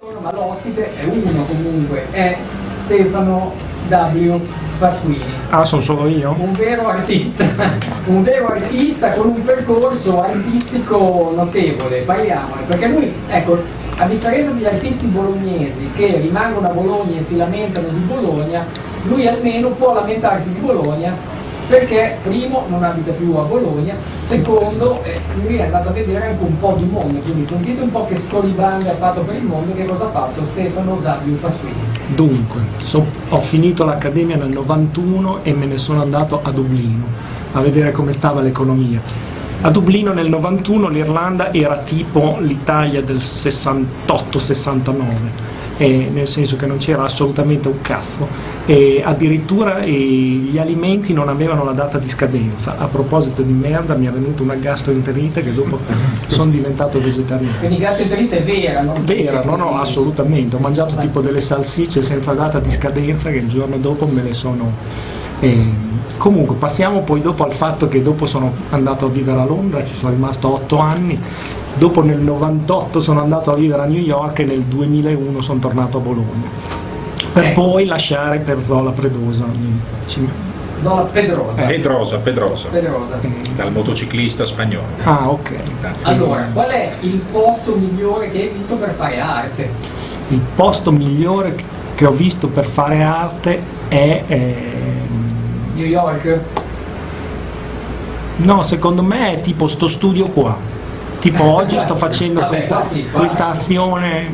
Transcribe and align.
Ma 0.00 0.32
l'ospite 0.32 0.96
è 0.96 1.02
uno 1.04 1.42
comunque, 1.44 2.06
è 2.12 2.36
Stefano 2.84 3.52
W. 3.88 4.36
Pasquini, 4.78 5.18
Ah, 5.50 5.64
sono 5.64 5.82
solo 5.82 6.06
io? 6.06 6.36
un 6.38 6.52
vero 6.52 6.86
artista, 6.86 7.44
un 8.06 8.22
vero 8.22 8.46
artista 8.46 9.10
con 9.10 9.26
un 9.26 9.42
percorso 9.44 10.22
artistico 10.22 11.32
notevole, 11.34 12.02
parliamone, 12.02 12.62
perché 12.64 12.86
lui, 12.86 13.12
ecco, 13.28 13.58
a 13.96 14.06
differenza 14.06 14.52
degli 14.52 14.66
artisti 14.66 15.06
bolognesi 15.06 15.90
che 15.96 16.18
rimangono 16.18 16.68
a 16.68 16.72
Bologna 16.72 17.18
e 17.18 17.22
si 17.22 17.36
lamentano 17.36 17.88
di 17.88 17.98
Bologna, 17.98 18.64
lui 19.02 19.26
almeno 19.26 19.70
può 19.70 19.94
lamentarsi 19.94 20.52
di 20.52 20.60
Bologna 20.60 21.12
perché 21.68 22.16
primo 22.22 22.64
non 22.68 22.82
abita 22.82 23.12
più 23.12 23.34
a 23.36 23.42
Bologna, 23.42 23.94
secondo 24.20 25.02
eh, 25.04 25.20
lui 25.42 25.56
è 25.56 25.62
andato 25.64 25.90
a 25.90 25.92
vedere 25.92 26.28
anche 26.28 26.42
un 26.42 26.58
po' 26.58 26.74
di 26.78 26.84
mondo, 26.84 27.18
quindi 27.20 27.44
sentite 27.44 27.82
un 27.82 27.90
po' 27.90 28.06
che 28.06 28.16
scolibrande 28.16 28.90
ha 28.90 28.94
fatto 28.94 29.20
per 29.20 29.36
il 29.36 29.44
mondo, 29.44 29.74
che 29.74 29.84
cosa 29.84 30.06
ha 30.06 30.10
fatto 30.10 30.42
Stefano 30.50 30.94
W. 30.94 31.32
Pasquini. 31.40 31.74
Dunque, 32.14 32.60
so- 32.82 33.04
ho 33.28 33.40
finito 33.40 33.84
l'accademia 33.84 34.36
nel 34.36 34.50
91 34.50 35.40
e 35.42 35.52
me 35.52 35.66
ne 35.66 35.76
sono 35.78 36.00
andato 36.00 36.40
a 36.42 36.50
Dublino 36.50 37.04
a 37.52 37.60
vedere 37.60 37.92
come 37.92 38.12
stava 38.12 38.40
l'economia. 38.40 39.00
A 39.60 39.70
Dublino 39.70 40.12
nel 40.12 40.28
91 40.28 40.88
l'Irlanda 40.88 41.52
era 41.52 41.78
tipo 41.78 42.38
l'Italia 42.40 43.02
del 43.02 43.16
68-69, 43.16 45.02
eh, 45.78 46.10
nel 46.12 46.28
senso 46.28 46.56
che 46.56 46.66
non 46.66 46.78
c'era 46.78 47.04
assolutamente 47.04 47.68
un 47.68 47.80
caffo 47.80 48.56
e 48.66 49.00
addirittura 49.02 49.80
eh, 49.80 49.90
gli 49.90 50.58
alimenti 50.58 51.14
non 51.14 51.28
avevano 51.30 51.64
la 51.64 51.72
data 51.72 51.96
di 51.96 52.08
scadenza. 52.08 52.76
A 52.76 52.86
proposito 52.86 53.40
di 53.40 53.52
merda 53.52 53.94
mi 53.94 54.06
è 54.06 54.10
venuta 54.10 54.42
una 54.42 54.56
gastroenterite 54.56 55.42
che 55.42 55.54
dopo 55.54 55.78
sono 56.28 56.50
diventato 56.50 57.00
vegetariano. 57.00 57.56
Quindi 57.58 57.78
gastroenterite 57.78 58.38
è 58.40 58.42
vera, 58.42 58.82
non 58.82 59.04
Vera, 59.04 59.42
no, 59.42 59.56
no, 59.56 59.78
assolutamente. 59.78 60.56
Ho 60.56 60.58
mangiato 60.58 60.96
tipo 60.96 61.20
delle 61.20 61.40
salsicce 61.40 62.02
senza 62.02 62.32
data 62.32 62.58
di 62.58 62.70
scadenza 62.70 63.30
che 63.30 63.38
il 63.38 63.48
giorno 63.48 63.76
dopo 63.78 64.06
me 64.06 64.22
le 64.22 64.34
sono. 64.34 64.72
Eh, 65.40 65.86
Comunque, 66.16 66.56
passiamo 66.56 67.02
poi 67.02 67.20
dopo 67.20 67.44
al 67.44 67.52
fatto 67.52 67.86
che 67.86 68.02
dopo 68.02 68.26
sono 68.26 68.52
andato 68.70 69.06
a 69.06 69.08
vivere 69.08 69.38
a 69.40 69.44
Londra, 69.44 69.84
ci 69.84 69.94
sono 69.94 70.10
rimasto 70.12 70.52
otto 70.52 70.78
anni. 70.78 71.16
Dopo 71.74 72.02
nel 72.02 72.18
98 72.18 72.98
sono 72.98 73.20
andato 73.22 73.52
a 73.52 73.54
vivere 73.54 73.82
a 73.82 73.86
New 73.86 74.00
York 74.02 74.40
e 74.40 74.44
nel 74.44 74.62
2001 74.62 75.40
sono 75.40 75.60
tornato 75.60 75.98
a 75.98 76.00
Bologna. 76.00 76.48
Per 77.32 77.44
Eh. 77.44 77.52
poi 77.52 77.84
lasciare 77.86 78.38
per 78.38 78.60
Zola 78.64 78.90
Predosa. 78.90 79.44
Ci- 80.06 80.28
Zola 80.82 81.02
Pedrosa. 81.02 81.62
Pedrosa, 81.62 82.16
Pedrosa, 82.18 82.68
Pedrosa. 82.68 83.20
dal 83.54 83.70
motociclista 83.70 84.44
spagnolo. 84.44 84.86
Ah, 85.04 85.28
ok. 85.28 85.52
Allora, 86.02 86.48
qual 86.52 86.68
è 86.68 86.90
il 87.02 87.20
posto 87.30 87.76
migliore 87.76 88.30
che 88.32 88.38
hai 88.42 88.48
visto 88.48 88.74
per 88.74 88.90
fare 88.90 89.20
arte? 89.20 89.70
Il 90.30 90.40
posto 90.56 90.90
migliore 90.90 91.54
che 91.94 92.06
ho 92.06 92.12
visto 92.12 92.48
per 92.48 92.64
fare 92.64 93.02
arte 93.02 93.60
è. 93.86 94.22
New 95.78 95.86
York? 95.86 96.38
No, 98.38 98.62
secondo 98.62 99.02
me 99.02 99.34
è 99.34 99.40
tipo 99.40 99.68
sto 99.68 99.88
studio 99.88 100.28
qua. 100.28 100.56
Tipo 101.20 101.44
oggi 101.54 101.78
sto 101.78 101.94
facendo 101.94 102.40
Vabbè, 102.40 102.52
questa, 102.52 102.82
sì, 102.82 103.06
questa 103.10 103.48
azione, 103.50 104.30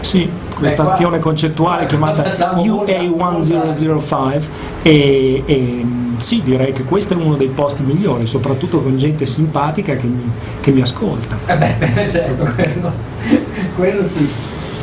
sì, 0.00 0.28
questa 0.56 0.94
azione 0.94 1.18
concettuale 1.18 1.86
chiamata 1.86 2.22
Facciamo 2.22 2.62
UA1005 2.62 4.42
e, 4.82 5.42
e, 5.44 5.86
sì, 6.16 6.42
direi 6.42 6.72
che 6.72 6.84
questo 6.84 7.14
è 7.14 7.16
uno 7.16 7.36
dei 7.36 7.48
posti 7.48 7.82
migliori, 7.82 8.26
soprattutto 8.26 8.80
con 8.80 8.96
gente 8.96 9.26
simpatica 9.26 9.96
che 9.96 10.06
mi, 10.06 10.30
che 10.60 10.70
mi 10.70 10.80
ascolta. 10.80 11.36
Eh 11.46 11.56
beh, 11.56 12.08
certo, 12.08 12.44
quello, 12.54 12.92
quello 13.76 14.08
sì. 14.08 14.28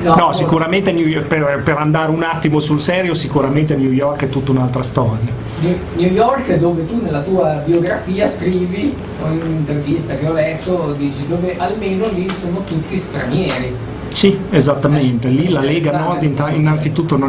No, 0.03 0.33
sicuramente 0.33 0.91
New 0.91 1.05
York- 1.05 1.27
per, 1.27 1.61
per 1.63 1.77
andare 1.77 2.11
un 2.11 2.23
attimo 2.23 2.59
sul 2.59 2.81
serio, 2.81 3.13
sicuramente 3.13 3.75
New 3.75 3.91
York 3.91 4.23
è 4.23 4.29
tutta 4.29 4.51
un'altra 4.51 4.81
storia. 4.81 5.31
New 5.59 6.11
York 6.11 6.55
dove 6.55 6.87
tu 6.87 6.99
nella 7.01 7.21
tua 7.21 7.61
biografia 7.63 8.27
scrivi, 8.29 8.95
o 9.21 9.27
in 9.27 9.41
un'intervista 9.45 10.15
che 10.15 10.27
ho 10.27 10.33
letto, 10.33 10.95
dici 10.97 11.27
dove 11.27 11.55
almeno 11.57 12.05
lì 12.13 12.31
sono 12.39 12.63
tutti 12.63 12.97
stranieri. 12.97 13.75
Sì, 14.07 14.37
esattamente. 14.49 15.29
Lì 15.29 15.49
la 15.49 15.61
Lega 15.61 15.97
Nord 15.97 16.23
innanzitutto 16.23 17.13
non 17.13 17.19